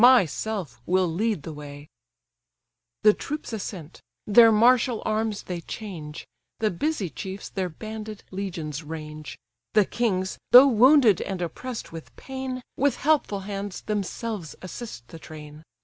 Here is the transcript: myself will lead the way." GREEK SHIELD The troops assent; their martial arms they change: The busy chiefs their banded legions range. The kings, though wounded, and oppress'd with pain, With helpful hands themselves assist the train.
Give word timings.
myself 0.03 0.81
will 0.87 1.05
lead 1.05 1.43
the 1.43 1.53
way." 1.53 1.77
GREEK 1.77 1.89
SHIELD 1.93 3.03
The 3.03 3.13
troops 3.13 3.53
assent; 3.53 4.01
their 4.25 4.51
martial 4.51 5.03
arms 5.05 5.43
they 5.43 5.61
change: 5.61 6.25
The 6.57 6.71
busy 6.71 7.07
chiefs 7.11 7.49
their 7.49 7.69
banded 7.69 8.23
legions 8.31 8.81
range. 8.81 9.37
The 9.73 9.85
kings, 9.85 10.39
though 10.49 10.65
wounded, 10.69 11.21
and 11.21 11.39
oppress'd 11.39 11.91
with 11.91 12.15
pain, 12.15 12.63
With 12.75 12.95
helpful 12.95 13.41
hands 13.41 13.81
themselves 13.81 14.55
assist 14.63 15.07
the 15.09 15.19
train. 15.19 15.61